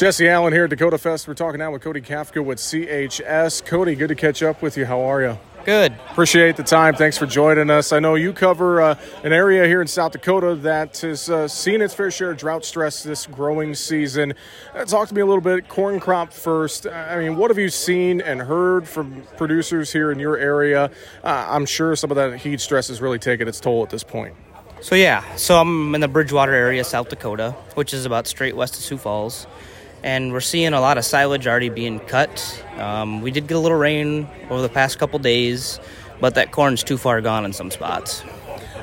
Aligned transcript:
Jesse 0.00 0.30
Allen 0.30 0.54
here 0.54 0.64
at 0.64 0.70
Dakotafest. 0.70 1.28
We're 1.28 1.34
talking 1.34 1.58
now 1.58 1.72
with 1.72 1.82
Cody 1.82 2.00
Kafka 2.00 2.42
with 2.42 2.56
CHS. 2.56 3.66
Cody, 3.66 3.94
good 3.94 4.08
to 4.08 4.14
catch 4.14 4.42
up 4.42 4.62
with 4.62 4.78
you. 4.78 4.86
How 4.86 5.02
are 5.02 5.20
you? 5.20 5.38
Good. 5.66 5.92
Appreciate 6.12 6.56
the 6.56 6.62
time. 6.62 6.94
Thanks 6.94 7.18
for 7.18 7.26
joining 7.26 7.68
us. 7.68 7.92
I 7.92 7.98
know 7.98 8.14
you 8.14 8.32
cover 8.32 8.80
uh, 8.80 8.98
an 9.24 9.34
area 9.34 9.66
here 9.66 9.82
in 9.82 9.86
South 9.86 10.12
Dakota 10.12 10.54
that 10.54 10.96
has 11.00 11.28
uh, 11.28 11.46
seen 11.48 11.82
its 11.82 11.92
fair 11.92 12.10
share 12.10 12.30
of 12.30 12.38
drought 12.38 12.64
stress 12.64 13.02
this 13.02 13.26
growing 13.26 13.74
season. 13.74 14.32
Uh, 14.74 14.86
talk 14.86 15.06
to 15.08 15.14
me 15.14 15.20
a 15.20 15.26
little 15.26 15.42
bit. 15.42 15.68
Corn 15.68 16.00
crop 16.00 16.32
first. 16.32 16.86
I 16.86 17.18
mean, 17.18 17.36
what 17.36 17.50
have 17.50 17.58
you 17.58 17.68
seen 17.68 18.22
and 18.22 18.40
heard 18.40 18.88
from 18.88 19.24
producers 19.36 19.92
here 19.92 20.10
in 20.10 20.18
your 20.18 20.38
area? 20.38 20.90
Uh, 21.22 21.46
I'm 21.46 21.66
sure 21.66 21.94
some 21.94 22.10
of 22.10 22.14
that 22.14 22.38
heat 22.38 22.62
stress 22.62 22.88
is 22.88 23.02
really 23.02 23.18
taking 23.18 23.46
its 23.46 23.60
toll 23.60 23.82
at 23.82 23.90
this 23.90 24.02
point. 24.02 24.34
So 24.80 24.94
yeah, 24.94 25.36
so 25.36 25.60
I'm 25.60 25.94
in 25.94 26.00
the 26.00 26.08
Bridgewater 26.08 26.54
area, 26.54 26.84
South 26.84 27.10
Dakota, 27.10 27.50
which 27.74 27.92
is 27.92 28.06
about 28.06 28.26
straight 28.26 28.56
west 28.56 28.76
of 28.76 28.82
Sioux 28.82 28.96
Falls, 28.96 29.46
and 30.02 30.32
we're 30.32 30.40
seeing 30.40 30.72
a 30.72 30.80
lot 30.80 30.98
of 30.98 31.04
silage 31.04 31.46
already 31.46 31.68
being 31.68 32.00
cut. 32.00 32.64
Um, 32.76 33.20
we 33.20 33.30
did 33.30 33.46
get 33.46 33.56
a 33.56 33.60
little 33.60 33.78
rain 33.78 34.28
over 34.48 34.62
the 34.62 34.68
past 34.68 34.98
couple 34.98 35.18
days, 35.18 35.80
but 36.20 36.34
that 36.34 36.52
corn's 36.52 36.82
too 36.82 36.98
far 36.98 37.20
gone 37.20 37.44
in 37.44 37.52
some 37.52 37.70
spots. 37.70 38.22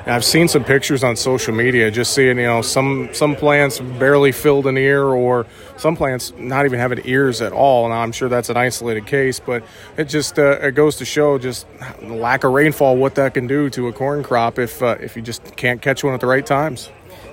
I've 0.06 0.24
seen 0.24 0.48
some 0.48 0.64
pictures 0.64 1.04
on 1.04 1.16
social 1.16 1.54
media, 1.54 1.90
just 1.90 2.14
seeing 2.14 2.38
you 2.38 2.44
know 2.44 2.62
some 2.62 3.10
some 3.12 3.36
plants 3.36 3.78
barely 3.78 4.32
filled 4.32 4.66
an 4.66 4.78
ear, 4.78 5.04
or 5.04 5.46
some 5.76 5.96
plants 5.96 6.32
not 6.38 6.64
even 6.64 6.78
having 6.78 7.02
ears 7.04 7.42
at 7.42 7.52
all. 7.52 7.84
And 7.84 7.92
I'm 7.92 8.12
sure 8.12 8.30
that's 8.30 8.48
an 8.48 8.56
isolated 8.56 9.06
case, 9.06 9.38
but 9.38 9.62
it 9.98 10.04
just 10.04 10.38
uh, 10.38 10.60
it 10.60 10.72
goes 10.72 10.96
to 10.96 11.04
show 11.04 11.38
just 11.38 11.66
lack 12.00 12.44
of 12.44 12.52
rainfall 12.52 12.96
what 12.96 13.16
that 13.16 13.34
can 13.34 13.46
do 13.46 13.68
to 13.70 13.88
a 13.88 13.92
corn 13.92 14.22
crop 14.22 14.58
if 14.58 14.82
uh, 14.82 14.96
if 14.98 15.14
you 15.14 15.20
just 15.20 15.56
can't 15.56 15.82
catch 15.82 16.02
one 16.02 16.14
at 16.14 16.20
the 16.20 16.26
right 16.26 16.46
times. 16.46 16.90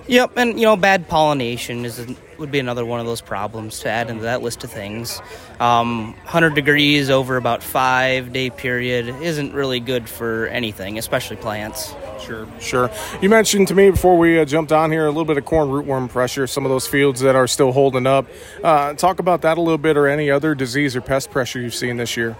Yep, 0.07 0.37
and 0.37 0.59
you 0.59 0.65
know, 0.65 0.75
bad 0.75 1.07
pollination 1.07 1.83
is 1.83 2.05
would 2.37 2.51
be 2.51 2.59
another 2.59 2.85
one 2.85 2.99
of 2.99 3.05
those 3.05 3.21
problems 3.21 3.79
to 3.79 3.89
add 3.89 4.09
into 4.09 4.23
that 4.23 4.41
list 4.41 4.63
of 4.63 4.71
things. 4.71 5.21
Um, 5.59 6.13
100 6.23 6.53
degrees 6.53 7.09
over 7.09 7.37
about 7.37 7.63
five 7.63 8.33
day 8.33 8.49
period 8.49 9.07
isn't 9.07 9.53
really 9.53 9.79
good 9.79 10.07
for 10.07 10.47
anything, 10.47 10.97
especially 10.97 11.37
plants. 11.37 11.95
Sure, 12.21 12.47
sure. 12.59 12.91
You 13.21 13.29
mentioned 13.29 13.67
to 13.69 13.75
me 13.75 13.89
before 13.89 14.17
we 14.17 14.39
uh, 14.39 14.45
jumped 14.45 14.71
on 14.71 14.91
here 14.91 15.05
a 15.05 15.09
little 15.09 15.25
bit 15.25 15.37
of 15.37 15.45
corn 15.45 15.69
rootworm 15.69 16.09
pressure, 16.09 16.45
some 16.45 16.65
of 16.65 16.69
those 16.69 16.87
fields 16.87 17.21
that 17.21 17.35
are 17.35 17.47
still 17.47 17.71
holding 17.71 18.05
up. 18.05 18.27
Uh, 18.63 18.93
talk 18.93 19.19
about 19.19 19.41
that 19.41 19.57
a 19.57 19.61
little 19.61 19.77
bit, 19.77 19.97
or 19.97 20.07
any 20.07 20.29
other 20.29 20.55
disease 20.55 20.95
or 20.95 21.01
pest 21.01 21.31
pressure 21.31 21.59
you've 21.59 21.75
seen 21.75 21.97
this 21.97 22.15
year. 22.17 22.35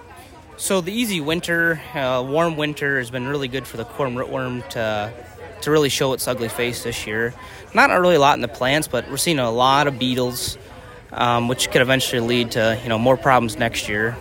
So 0.58 0.81
the 0.81 0.93
easy 0.93 1.19
winter, 1.19 1.81
uh, 1.93 2.23
warm 2.25 2.55
winter 2.58 2.97
has 2.97 3.09
been 3.09 3.27
really 3.27 3.49
good 3.49 3.67
for 3.67 3.77
the 3.77 3.86
corn 3.86 4.16
rootworm 4.16 4.67
to 4.69 5.11
to 5.66 5.71
really 5.71 5.89
show 5.89 6.13
its 6.13 6.27
ugly 6.27 6.47
face 6.47 6.83
this 6.83 7.05
year. 7.05 7.33
Not 7.73 7.89
really 7.89 8.16
a 8.16 8.19
lot 8.19 8.35
in 8.35 8.41
the 8.41 8.47
plants, 8.47 8.88
but 8.88 9.09
we're 9.09 9.17
seeing 9.17 9.39
a 9.39 9.52
lot 9.52 9.88
of 9.88 9.99
beetles, 9.99 10.58
um, 11.11 11.47
which 11.47 11.69
could 11.69 11.81
eventually 11.81 12.21
lead 12.21 12.52
to 12.52 12.80
you 12.81 12.89
know 12.89 12.97
more 12.97 13.17
problems 13.17 13.58
next 13.58 13.89
year. 13.89 14.11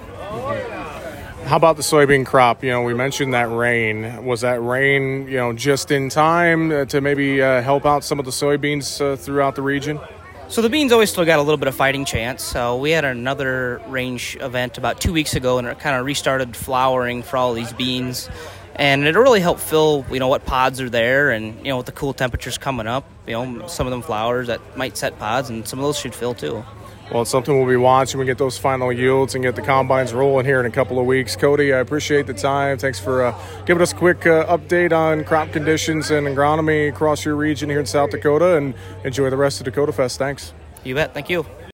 How 1.47 1.57
about 1.57 1.77
the 1.77 1.83
soybean 1.83 2.25
crop? 2.25 2.65
You 2.65 2.71
know, 2.71 2.83
we 2.83 2.95
mentioned 2.95 3.35
that 3.35 3.51
rain. 3.51 4.25
Was 4.25 4.41
that 4.41 4.63
rain, 4.63 5.29
you 5.29 5.37
know, 5.37 5.53
just 5.53 5.91
in 5.91 6.09
time 6.09 6.73
uh, 6.73 6.85
to 6.87 7.03
maybe 7.03 7.43
uh, 7.43 7.61
help 7.61 7.85
out 7.85 8.03
some 8.03 8.19
of 8.19 8.25
the 8.25 8.31
soybeans 8.31 9.01
uh, 9.01 9.17
throughout 9.17 9.55
the 9.55 9.61
region? 9.63 10.01
So 10.49 10.63
the 10.63 10.71
beans 10.71 10.91
always 10.91 11.11
still 11.11 11.27
got 11.27 11.39
a 11.39 11.43
little 11.43 11.59
bit 11.59 11.69
of 11.69 11.75
fighting 11.75 12.07
chance. 12.07 12.43
So 12.43 12.79
we 12.79 12.93
had 12.93 13.05
another 13.05 13.83
range 13.89 14.39
event 14.41 14.79
about 14.79 15.01
two 15.01 15.13
weeks 15.13 15.35
ago, 15.35 15.59
and 15.59 15.69
it 15.69 15.79
kind 15.79 15.97
of 15.97 16.07
restarted 16.07 16.57
flowering 16.57 17.23
for 17.23 17.37
all 17.37 17.53
these 17.53 17.73
beans 17.75 18.31
and 18.77 19.07
it'll 19.07 19.23
really 19.23 19.41
help 19.41 19.59
fill 19.59 20.05
you 20.11 20.19
know 20.19 20.29
what 20.29 20.45
pods 20.45 20.81
are 20.81 20.91
there 20.91 21.31
and 21.31 21.57
you 21.59 21.71
know 21.71 21.77
with 21.77 21.87
the 21.87 21.93
cool 21.93 22.13
temperatures 22.13 22.59
coming 22.59 22.87
up 22.87 23.09
you 23.27 23.33
know 23.33 23.67
some 23.67 23.87
of 23.87 23.91
them 23.91 24.03
flowers 24.03 24.49
that 24.49 24.61
might 24.77 24.97
set 24.97 25.19
pods 25.19 25.51
and 25.51 25.67
some 25.67 25.79
of 25.79 25.85
those 25.85 25.99
should 25.99 26.15
fill 26.15 26.35
too. 26.35 26.65
Well 27.13 27.23
it's 27.23 27.31
something 27.31 27.55
we'll 27.55 27.69
be 27.69 27.77
watching. 27.77 28.19
We 28.19 28.25
get 28.27 28.39
those 28.39 28.57
final 28.57 28.91
yields 28.91 29.35
and 29.35 29.45
get 29.45 29.57
the 29.57 29.63
combines 29.63 30.15
rolling 30.15 30.47
here 30.47 30.59
in 30.59 30.67
a 30.67 30.71
couple 30.71 30.99
of 30.99 31.05
weeks. 31.05 31.37
Cody 31.37 31.73
i 31.73 31.79
appreciate 31.79 32.27
the 32.27 32.35
time. 32.35 32.79
Thanks 32.79 32.99
for 32.99 33.25
uh, 33.25 33.39
giving 33.67 33.83
us 33.83 33.93
a 33.93 33.97
quick 33.97 34.27
uh, 34.27 34.47
update 34.47 34.93
on 34.93 35.23
crop 35.25 35.53
conditions 35.53 36.11
and 36.11 36.27
agronomy 36.27 36.89
across 36.89 37.25
your 37.25 37.37
region 37.37 37.69
here 37.69 37.81
in 37.81 37.87
south 37.87 38.11
dakota 38.11 38.57
and 38.57 38.75
enjoy 39.05 39.29
the 39.31 39.37
rest 39.37 39.61
of 39.61 39.73
dakotafest. 39.73 40.17
Thanks. 40.17 40.53
You 40.83 40.95
bet. 40.95 41.15
Thank 41.15 41.29
you 41.29 41.47